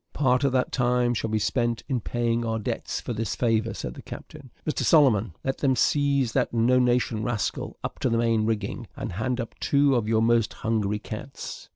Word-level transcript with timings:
"Part 0.13 0.43
of 0.43 0.51
that 0.53 0.71
time 0.71 1.13
shall 1.13 1.29
be 1.29 1.37
spent 1.37 1.83
in 1.87 1.99
paying 2.01 2.43
our 2.43 2.57
debts 2.57 2.99
for 2.99 3.13
this 3.13 3.35
favour," 3.35 3.71
said 3.75 3.93
the 3.93 4.01
captain. 4.01 4.49
"Mr 4.65 4.81
Solomon, 4.81 5.35
let 5.43 5.59
them 5.59 5.75
seize 5.75 6.31
that 6.31 6.51
no 6.51 6.79
nation 6.79 7.21
rascal 7.21 7.77
up 7.83 7.99
to 7.99 8.09
the 8.09 8.17
main 8.17 8.47
rigging, 8.47 8.87
and 8.97 9.11
hand 9.11 9.39
up 9.39 9.53
two 9.59 9.93
of 9.93 10.07
your 10.07 10.23
most 10.23 10.53
hungry 10.65 10.97
cats. 10.97 11.69